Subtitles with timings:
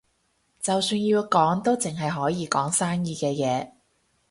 [0.59, 3.69] 就算要講，都淨係可以講生意嘅嘢